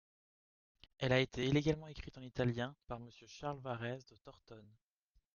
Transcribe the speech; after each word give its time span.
Elle 0.97 1.13
a 1.13 1.19
été 1.19 1.45
élégamment 1.45 1.85
écrite 1.87 2.17
en 2.17 2.23
italien 2.23 2.75
par 2.87 2.99
Monsieur 2.99 3.27
Charles 3.27 3.59
Varese 3.59 4.03
de 4.07 4.15
Tortone. 4.15 4.65